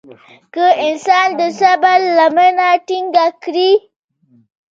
که 0.53 0.65
انسان 0.87 1.27
د 1.39 1.41
صبر 1.59 1.99
لمنه 2.17 2.67
ټينګه 2.87 3.27
کړي. 3.43 3.71